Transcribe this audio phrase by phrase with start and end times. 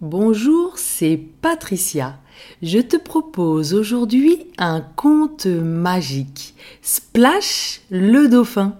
[0.00, 2.18] Bonjour, c'est Patricia.
[2.62, 6.56] Je te propose aujourd'hui un conte magique.
[6.82, 8.76] Splash le dauphin.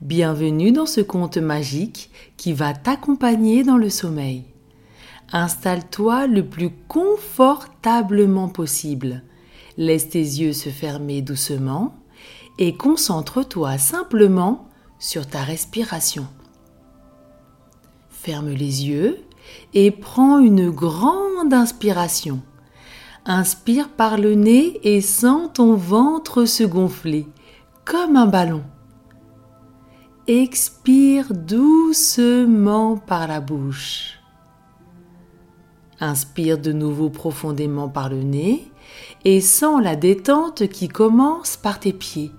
[0.00, 4.42] Bienvenue dans ce conte magique qui va t'accompagner dans le sommeil.
[5.32, 9.22] Installe-toi le plus confortablement possible.
[9.76, 11.94] Laisse tes yeux se fermer doucement
[12.58, 14.66] et concentre-toi simplement
[14.98, 16.26] sur ta respiration.
[18.10, 19.18] Ferme les yeux
[19.74, 22.40] et prends une grande inspiration.
[23.24, 27.26] Inspire par le nez et sens ton ventre se gonfler
[27.84, 28.62] comme un ballon.
[30.26, 34.18] Expire doucement par la bouche.
[36.00, 38.72] Inspire de nouveau profondément par le nez
[39.24, 42.32] et sens la détente qui commence par tes pieds,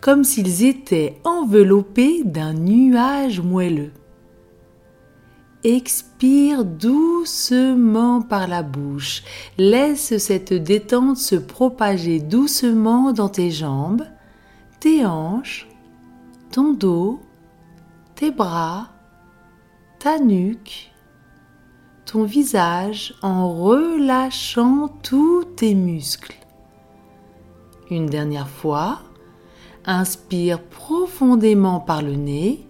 [0.00, 3.92] comme s'ils étaient enveloppés d'un nuage moelleux.
[5.62, 9.22] Expire doucement par la bouche.
[9.58, 14.06] Laisse cette détente se propager doucement dans tes jambes,
[14.80, 15.68] tes hanches,
[16.50, 17.20] ton dos,
[18.14, 18.88] tes bras,
[19.98, 20.90] ta nuque,
[22.06, 26.36] ton visage en relâchant tous tes muscles.
[27.90, 29.00] Une dernière fois,
[29.84, 32.66] inspire profondément par le nez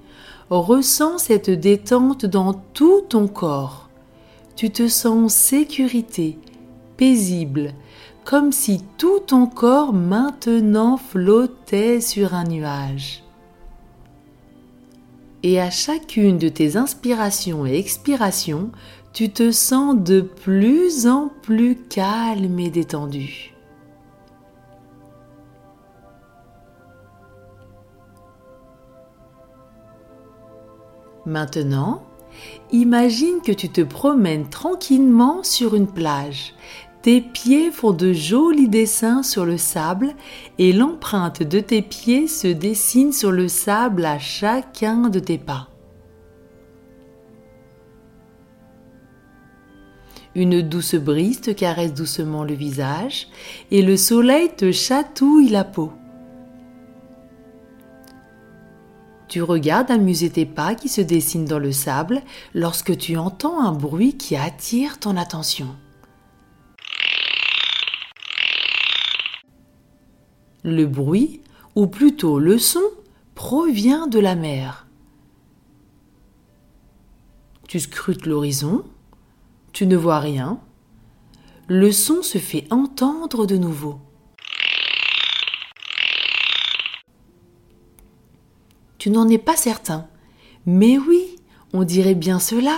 [0.50, 3.88] Ressens cette détente dans tout ton corps.
[4.56, 6.38] Tu te sens en sécurité,
[6.96, 7.72] paisible,
[8.24, 13.22] comme si tout ton corps maintenant flottait sur un nuage.
[15.44, 18.70] Et à chacune de tes inspirations et expirations,
[19.12, 23.54] tu te sens de plus en plus calme et détendu.
[31.26, 32.02] Maintenant,
[32.72, 36.54] imagine que tu te promènes tranquillement sur une plage.
[37.02, 40.14] Tes pieds font de jolis dessins sur le sable
[40.58, 45.68] et l'empreinte de tes pieds se dessine sur le sable à chacun de tes pas.
[50.34, 53.28] Une douce brise te caresse doucement le visage
[53.70, 55.92] et le soleil te chatouille la peau.
[59.30, 62.20] Tu regardes amuser tes pas qui se dessinent dans le sable
[62.52, 65.68] lorsque tu entends un bruit qui attire ton attention.
[70.64, 71.42] Le bruit,
[71.77, 72.83] ou plutôt le son,
[73.36, 74.89] provient de la mer.
[77.69, 78.83] Tu scrutes l'horizon,
[79.73, 80.58] tu ne vois rien.
[81.69, 84.01] Le son se fait entendre de nouveau.
[89.00, 90.06] Tu n'en es pas certain.
[90.66, 91.36] Mais oui,
[91.72, 92.77] on dirait bien cela.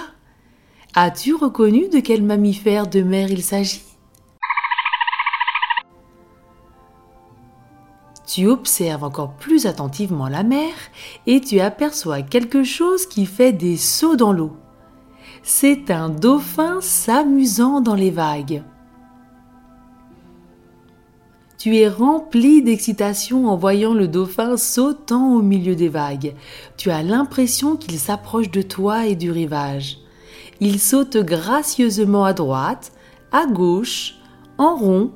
[0.94, 3.83] As-tu reconnu de quel mammifère de mer il s'agit?
[8.25, 10.72] Tu observes encore plus attentivement la mer
[11.27, 14.56] et tu aperçois quelque chose qui fait des sauts dans l'eau.
[15.43, 18.62] C'est un dauphin s'amusant dans les vagues.
[21.62, 26.34] Tu es rempli d'excitation en voyant le dauphin sautant au milieu des vagues.
[26.77, 29.99] Tu as l'impression qu'il s'approche de toi et du rivage.
[30.59, 32.91] Il saute gracieusement à droite,
[33.31, 34.17] à gauche,
[34.59, 35.12] en rond.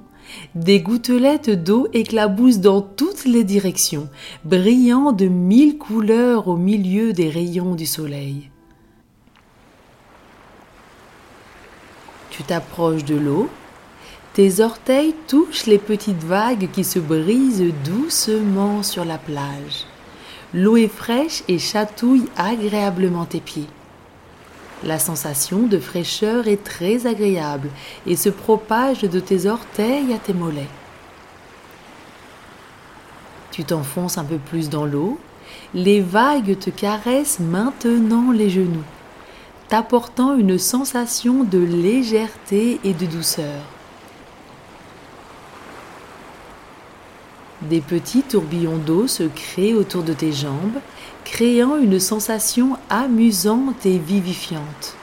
[0.55, 4.09] Des gouttelettes d'eau éclaboussent dans toutes les directions,
[4.45, 8.53] brillant de mille couleurs au milieu des rayons du soleil.
[12.31, 13.49] Tu t'approches de l'eau
[14.37, 19.87] tes orteils touchent les petites vagues qui se brisent doucement sur la plage.
[20.53, 23.69] L'eau est fraîche et chatouille agréablement tes pieds.
[24.85, 27.71] La sensation de fraîcheur est très agréable
[28.07, 30.69] et se propage de tes orteils à tes mollets.
[33.53, 35.19] Tu t'enfonces un peu plus dans l'eau,
[35.73, 38.85] les vagues te caressent maintenant les genoux,
[39.69, 43.63] t'apportant une sensation de légèreté et de douceur.
[47.69, 50.79] Des petits tourbillons d'eau se créent autour de tes jambes,
[51.25, 54.95] créant une sensation amusante et vivifiante.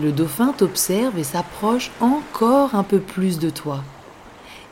[0.00, 3.82] Le dauphin t'observe et s'approche encore un peu plus de toi.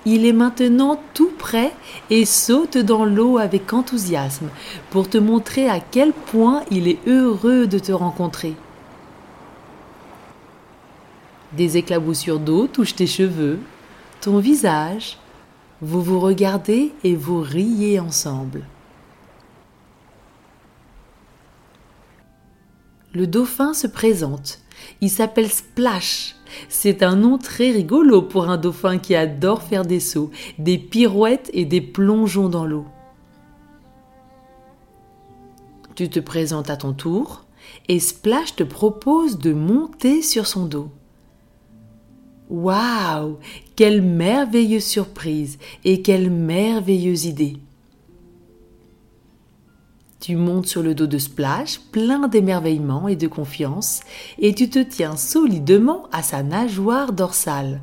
[0.06, 1.74] Il est maintenant tout prêt
[2.08, 4.48] et saute dans l'eau avec enthousiasme
[4.88, 8.54] pour te montrer à quel point il est heureux de te rencontrer.
[11.60, 13.58] Des éclaboussures d'eau touchent tes cheveux,
[14.22, 15.18] ton visage.
[15.82, 18.64] Vous vous regardez et vous riez ensemble.
[23.12, 24.60] Le dauphin se présente.
[25.02, 26.34] Il s'appelle Splash.
[26.70, 31.50] C'est un nom très rigolo pour un dauphin qui adore faire des sauts, des pirouettes
[31.52, 32.86] et des plongeons dans l'eau.
[35.94, 37.44] Tu te présentes à ton tour
[37.88, 40.90] et Splash te propose de monter sur son dos.
[42.50, 43.38] Waouh
[43.76, 47.56] Quelle merveilleuse surprise et quelle merveilleuse idée
[50.20, 54.00] tu montes sur le dos de Splash, plein d'émerveillement et de confiance,
[54.38, 57.80] et tu te tiens solidement à sa nageoire dorsale.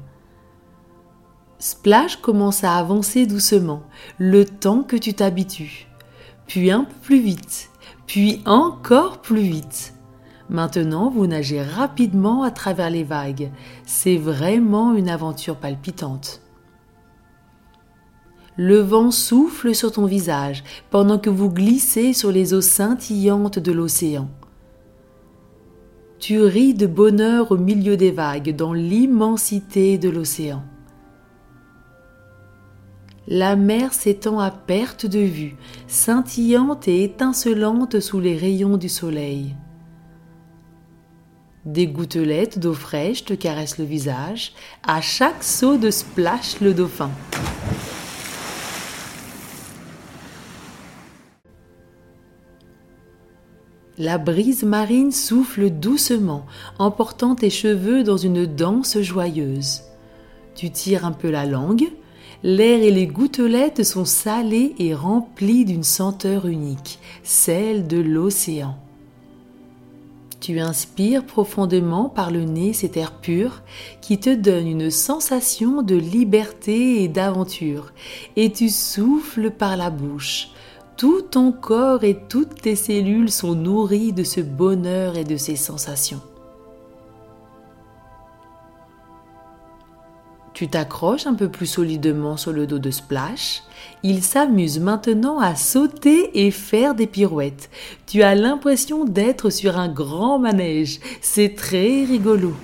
[1.58, 3.82] Splash commence à avancer doucement,
[4.20, 5.88] le temps que tu t'habitues,
[6.46, 7.72] puis un peu plus vite,
[8.06, 9.97] puis encore plus vite.
[10.50, 13.52] Maintenant, vous nagez rapidement à travers les vagues.
[13.86, 16.42] C'est vraiment une aventure palpitante.
[18.56, 23.72] Le vent souffle sur ton visage pendant que vous glissez sur les eaux scintillantes de
[23.72, 24.30] l'océan.
[26.18, 30.64] Tu ris de bonheur au milieu des vagues dans l'immensité de l'océan.
[33.28, 35.58] La mer s'étend à perte de vue,
[35.88, 39.56] scintillante et étincelante sous les rayons du soleil.
[41.68, 44.54] Des gouttelettes d'eau fraîche te caressent le visage
[44.84, 47.12] à chaque saut de splash le dauphin.
[53.98, 56.46] La brise marine souffle doucement,
[56.80, 59.82] emportant tes cheveux dans une danse joyeuse.
[60.56, 61.90] Tu tires un peu la langue,
[62.44, 68.78] l'air et les gouttelettes sont salés et remplis d'une senteur unique, celle de l'océan.
[70.48, 73.64] Tu inspires profondément par le nez cet air pur
[74.00, 77.92] qui te donne une sensation de liberté et d'aventure,
[78.38, 80.48] et tu souffles par la bouche,
[80.96, 85.58] tout ton corps et toutes tes cellules sont nourris de ce bonheur et de ces
[85.58, 86.22] sensations.
[90.58, 93.62] Tu t'accroches un peu plus solidement sur le dos de Splash.
[94.02, 97.70] Il s'amuse maintenant à sauter et faire des pirouettes.
[98.08, 101.00] Tu as l'impression d'être sur un grand manège.
[101.22, 102.56] C'est très rigolo.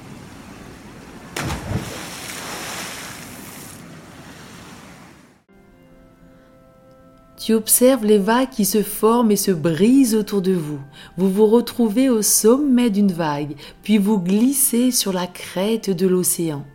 [7.38, 10.80] Tu observes les vagues qui se forment et se brisent autour de vous.
[11.16, 13.54] Vous vous retrouvez au sommet d'une vague,
[13.84, 16.66] puis vous glissez sur la crête de l'océan.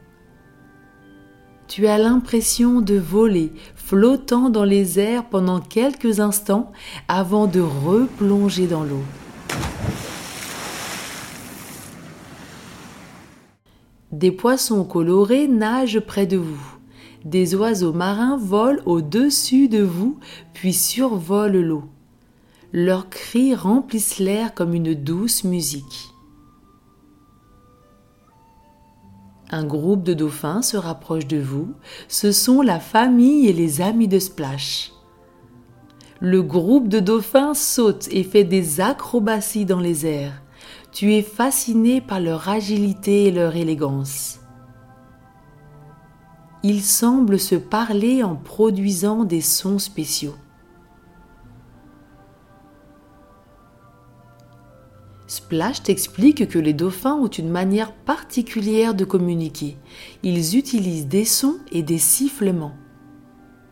[1.69, 6.73] Tu as l'impression de voler, flottant dans les airs pendant quelques instants
[7.09, 9.03] avant de replonger dans l'eau.
[14.12, 16.79] Des poissons colorés nagent près de vous.
[17.26, 20.19] Des oiseaux marins volent au-dessus de vous,
[20.55, 21.85] puis survolent l'eau.
[22.73, 26.14] Leurs cris remplissent l'air comme une douce musique.
[29.50, 31.75] Un groupe de dauphins se rapproche de vous.
[32.06, 34.93] Ce sont la famille et les amis de Splash.
[36.21, 40.43] Le groupe de dauphins saute et fait des acrobaties dans les airs.
[40.93, 44.41] Tu es fasciné par leur agilité et leur élégance.
[46.62, 50.35] Ils semblent se parler en produisant des sons spéciaux.
[55.49, 59.78] Splash t'explique que les dauphins ont une manière particulière de communiquer.
[60.23, 62.75] Ils utilisent des sons et des sifflements.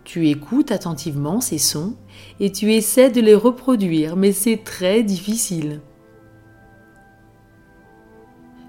[0.03, 1.95] Tu écoutes attentivement ces sons
[2.41, 5.83] et tu essaies de les reproduire, mais c'est très difficile.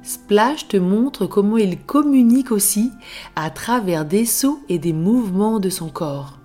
[0.04, 2.92] Splash te montre comment il communique aussi
[3.38, 6.37] à travers des sauts et des mouvements de son corps.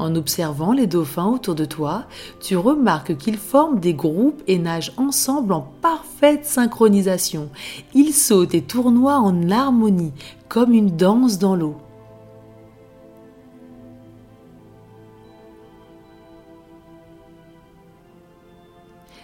[0.00, 2.04] En observant les dauphins autour de toi,
[2.40, 7.50] tu remarques qu'ils forment des groupes et nagent ensemble en parfaite synchronisation.
[7.92, 10.14] Ils sautent et tournoient en harmonie,
[10.48, 11.76] comme une danse dans l'eau.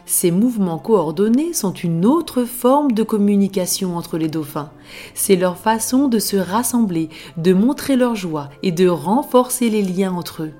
[0.04, 4.72] Ces mouvements coordonnés sont une autre forme de communication entre les dauphins.
[5.14, 10.12] C'est leur façon de se rassembler, de montrer leur joie et de renforcer les liens
[10.12, 10.52] entre eux.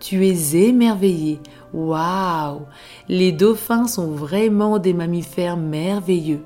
[0.00, 1.40] Tu es émerveillé.
[1.72, 2.62] Waouh
[3.08, 6.44] Les dauphins sont vraiment des mammifères merveilleux.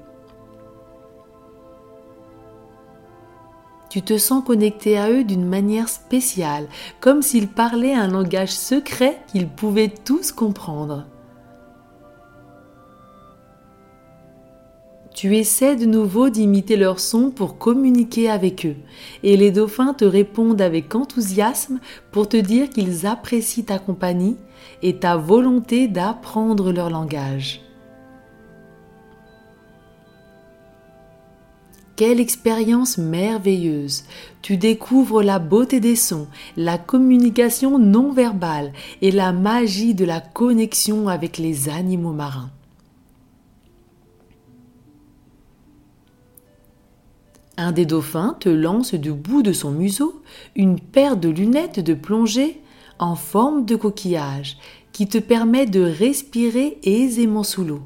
[3.92, 6.66] Tu te sens connecté à eux d'une manière spéciale,
[7.00, 11.04] comme s'ils parlaient un langage secret qu'ils pouvaient tous comprendre.
[15.22, 18.74] Tu essaies de nouveau d'imiter leur son pour communiquer avec eux,
[19.22, 21.78] et les dauphins te répondent avec enthousiasme
[22.10, 24.36] pour te dire qu'ils apprécient ta compagnie
[24.82, 27.60] et ta volonté d'apprendre leur langage.
[31.94, 34.02] Quelle expérience merveilleuse
[34.42, 36.26] Tu découvres la beauté des sons,
[36.56, 42.50] la communication non verbale et la magie de la connexion avec les animaux marins.
[47.59, 50.23] Un des dauphins te lance du bout de son museau
[50.56, 52.62] une paire de lunettes de plongée
[52.99, 54.56] en forme de coquillage
[54.92, 57.82] qui te permet de respirer aisément sous l'eau.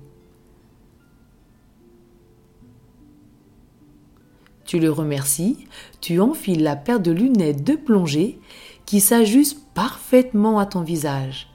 [4.64, 5.66] Tu le remercies,
[6.00, 8.40] tu enfiles la paire de lunettes de plongée
[8.84, 11.48] qui s'ajuste parfaitement à ton visage.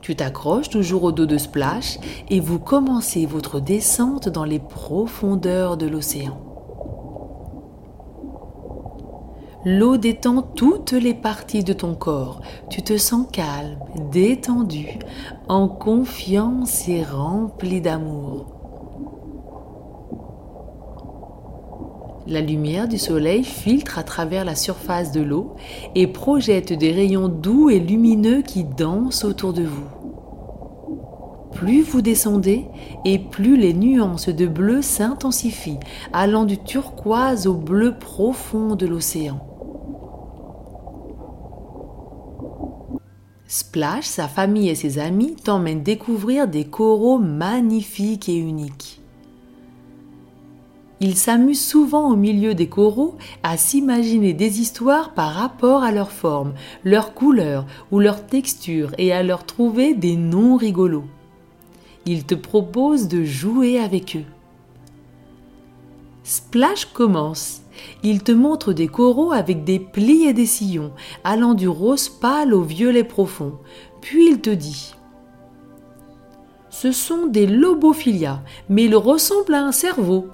[0.00, 1.98] Tu t'accroches toujours au dos de Splash
[2.30, 6.49] et vous commencez votre descente dans les profondeurs de l'océan.
[9.66, 12.40] L'eau détend toutes les parties de ton corps.
[12.70, 13.78] Tu te sens calme,
[14.10, 14.98] détendu,
[15.48, 18.46] en confiance et rempli d'amour.
[22.26, 25.54] La lumière du soleil filtre à travers la surface de l'eau
[25.94, 29.88] et projette des rayons doux et lumineux qui dansent autour de vous.
[31.52, 32.64] Plus vous descendez
[33.04, 35.80] et plus les nuances de bleu s'intensifient,
[36.14, 39.49] allant du turquoise au bleu profond de l'océan.
[43.52, 49.00] Splash, sa famille et ses amis t'emmènent découvrir des coraux magnifiques et uniques.
[51.00, 56.12] Ils s'amusent souvent au milieu des coraux à s'imaginer des histoires par rapport à leur
[56.12, 56.54] forme,
[56.84, 61.08] leur couleur ou leur texture et à leur trouver des noms rigolos.
[62.06, 64.30] Ils te proposent de jouer avec eux.
[66.22, 67.62] Splash commence
[68.02, 70.92] il te montre des coraux avec des plis et des sillons,
[71.24, 73.58] allant du rose pâle au violet profond.
[74.00, 74.94] Puis il te dit
[76.70, 80.28] Ce sont des lobophilia, mais ils ressemblent à un cerveau.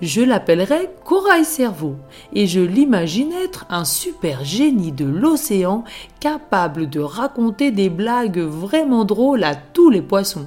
[0.00, 1.96] Je l'appellerai corail cerveau,
[2.32, 5.84] et je l'imagine être un super génie de l'océan
[6.20, 10.46] capable de raconter des blagues vraiment drôles à tous les poissons.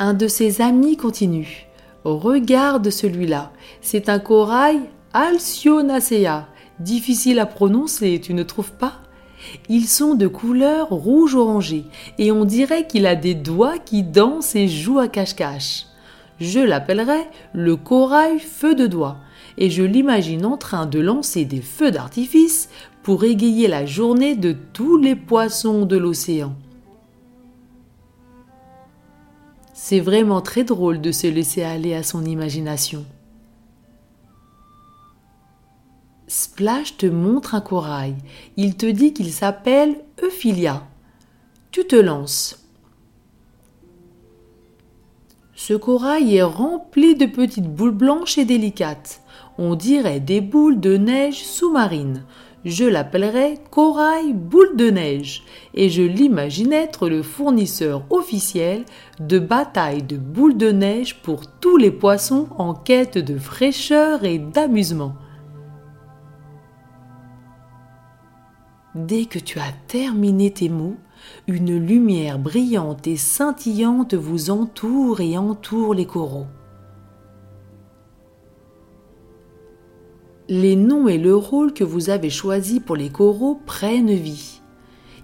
[0.00, 1.68] Un de ses amis continue.
[2.04, 4.80] Regarde celui-là, c'est un corail
[5.14, 6.46] Alcyon-Acea.
[6.78, 8.94] Difficile à prononcer, tu ne trouves pas?
[9.70, 11.84] Ils sont de couleur rouge-orangé
[12.18, 15.86] et on dirait qu'il a des doigts qui dansent et jouent à cache-cache.
[16.40, 17.20] Je l'appellerai
[17.52, 19.16] le corail feu de doigts
[19.56, 22.68] et je l'imagine en train de lancer des feux d'artifice
[23.02, 26.54] pour égayer la journée de tous les poissons de l'océan.
[29.86, 33.04] C'est vraiment très drôle de se laisser aller à son imagination.
[36.26, 38.14] Splash te montre un corail.
[38.56, 40.84] Il te dit qu'il s'appelle Euphilia.
[41.70, 42.66] Tu te lances.
[45.54, 49.20] Ce corail est rempli de petites boules blanches et délicates.
[49.58, 52.24] On dirait des boules de neige sous-marine.
[52.64, 55.44] Je l'appellerai Corail Boule de Neige
[55.74, 58.86] et je l'imagine être le fournisseur officiel
[59.20, 64.38] de batailles de boules de neige pour tous les poissons en quête de fraîcheur et
[64.38, 65.14] d'amusement.
[68.94, 70.96] Dès que tu as terminé tes mots,
[71.46, 76.46] une lumière brillante et scintillante vous entoure et entoure les coraux.
[80.50, 84.60] Les noms et le rôle que vous avez choisi pour les coraux prennent vie.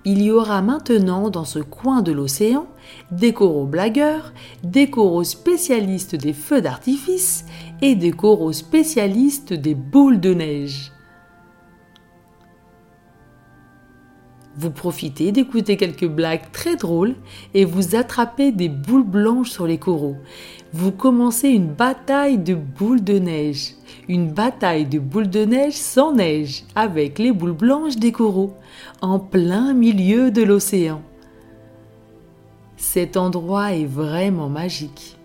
[0.06, 2.66] Il y aura maintenant dans ce coin de l'océan
[3.10, 4.32] des coraux blagueurs,
[4.64, 7.44] des coraux spécialistes des feux d'artifice
[7.82, 10.90] et des coraux spécialistes des boules de neige.
[14.60, 17.14] Vous profitez d'écouter quelques blagues très drôles
[17.54, 20.16] et vous attrapez des boules blanches sur les coraux.
[20.74, 23.76] Vous commencez une bataille de boules de neige.
[24.06, 28.52] Une bataille de boules de neige sans neige avec les boules blanches des coraux
[29.00, 31.00] en plein milieu de l'océan.
[32.76, 35.16] Cet endroit est vraiment magique.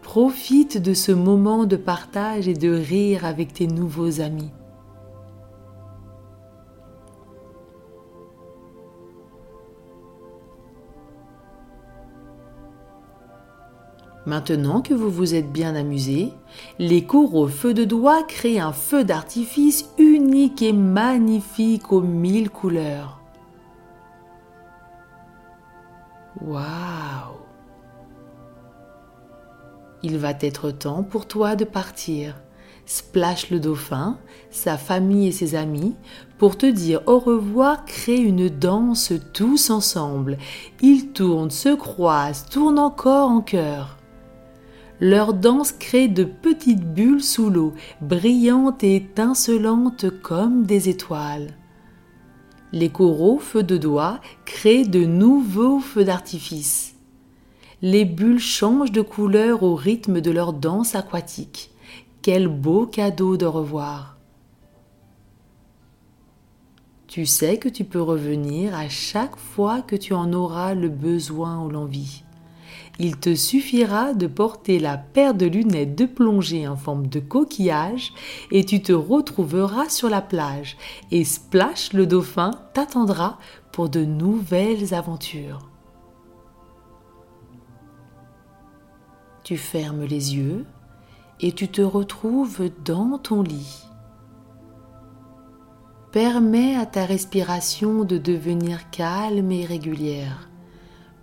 [0.00, 4.50] Profite de ce moment de partage et de rire avec tes nouveaux amis.
[14.26, 16.32] Maintenant que vous vous êtes bien amusé,
[16.80, 23.20] les coraux feu de doigt créent un feu d'artifice unique et magnifique aux mille couleurs.
[26.44, 27.36] Waouh
[30.02, 32.34] Il va être temps pour toi de partir.
[32.84, 34.18] Splash le dauphin,
[34.50, 35.94] sa famille et ses amis,
[36.38, 40.36] pour te dire au revoir, créent une danse tous ensemble.
[40.82, 43.96] Ils tournent, se croisent, tournent encore en chœur.
[45.00, 51.54] Leur danse crée de petites bulles sous l'eau, brillantes et étincelantes comme des étoiles.
[52.72, 56.94] Les coraux feux de doigts créent de nouveaux feux d'artifice.
[57.82, 61.70] Les bulles changent de couleur au rythme de leur danse aquatique.
[62.22, 64.16] Quel beau cadeau de revoir.
[67.06, 71.64] Tu sais que tu peux revenir à chaque fois que tu en auras le besoin
[71.64, 72.24] ou l'envie.
[72.98, 78.14] Il te suffira de porter la paire de lunettes de plongée en forme de coquillage
[78.50, 80.76] et tu te retrouveras sur la plage
[81.10, 83.38] et Splash le dauphin t'attendra
[83.72, 85.70] pour de nouvelles aventures.
[89.44, 90.64] Tu fermes les yeux
[91.40, 93.84] et tu te retrouves dans ton lit.
[96.12, 100.48] Permets à ta respiration de devenir calme et régulière,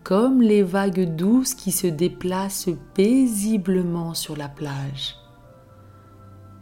[0.03, 5.15] comme les vagues douces qui se déplacent paisiblement sur la plage.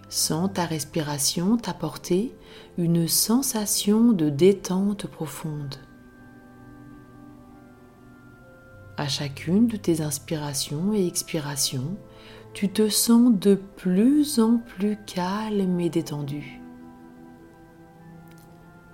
[0.10, 2.36] Sens ta respiration t'apporter
[2.78, 5.76] une sensation de détente profonde.
[8.98, 11.98] À chacune de tes inspirations et expirations,
[12.54, 16.62] tu te sens de plus en plus calme et détendu.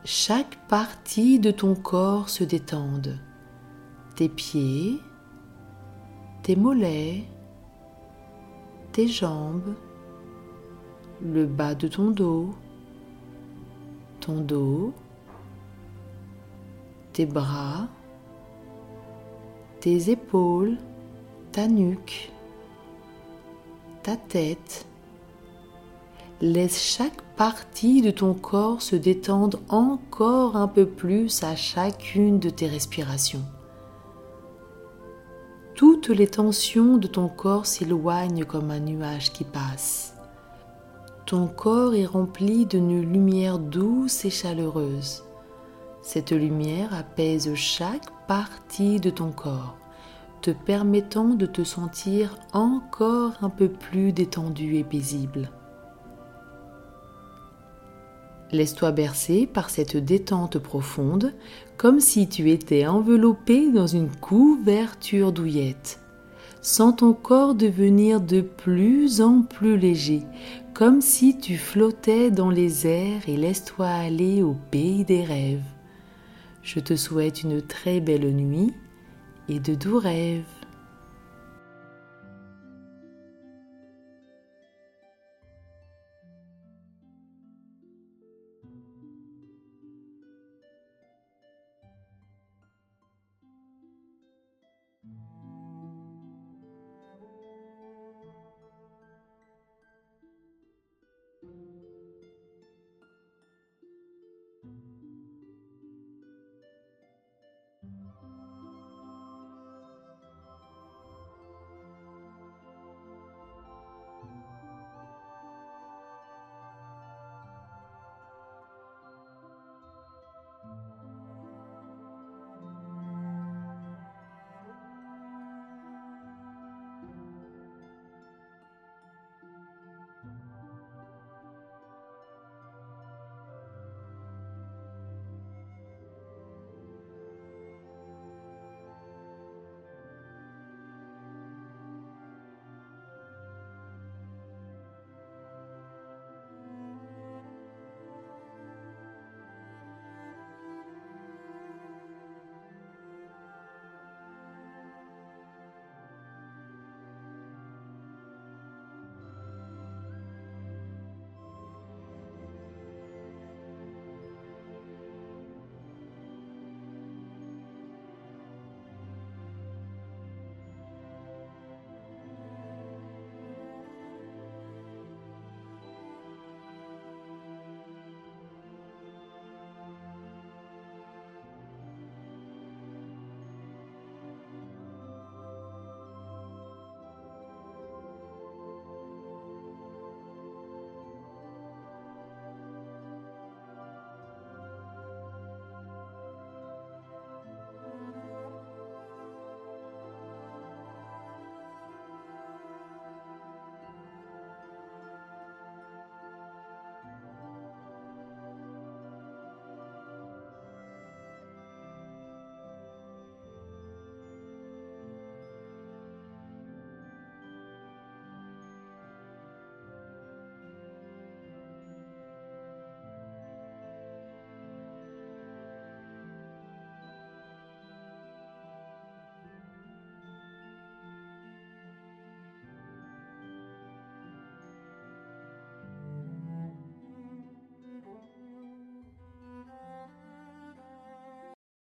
[0.05, 3.19] Chaque partie de ton corps se détende.
[4.17, 4.99] Tes pieds,
[6.41, 7.23] tes mollets,
[8.91, 9.75] tes jambes,
[11.21, 12.49] le bas de ton dos,
[14.19, 14.91] ton dos,
[17.13, 17.89] tes bras,
[19.81, 20.77] tes épaules,
[21.51, 22.31] ta nuque,
[24.01, 24.87] ta tête.
[26.41, 32.49] Laisse chaque partie de ton corps se détendre encore un peu plus à chacune de
[32.49, 33.45] tes respirations.
[36.09, 40.15] Les tensions de ton corps s'éloignent comme un nuage qui passe.
[41.25, 45.25] Ton corps est rempli d'une lumière douce et chaleureuse.
[46.01, 49.75] Cette lumière apaise chaque partie de ton corps
[50.41, 55.51] te permettant de te sentir encore un peu plus détendu et paisible.
[58.51, 61.33] Laisse-toi bercer par cette détente profonde,
[61.75, 65.99] comme si tu étais enveloppé dans une couverture douillette.
[66.61, 70.23] Sens ton corps devenir de plus en plus léger,
[70.73, 75.61] comme si tu flottais dans les airs et laisse-toi aller au pays des rêves.
[76.63, 78.73] Je te souhaite une très belle nuit
[79.49, 80.43] et de doux rêves.